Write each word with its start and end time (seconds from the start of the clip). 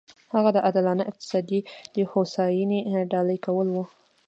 هغه 0.35 0.49
د 0.53 0.57
عادلانه 0.65 1.03
اقتصادي 1.11 1.59
هوساینې 2.11 2.79
ډالۍ 3.11 3.37
کول 3.45 3.67
و. 3.71 3.77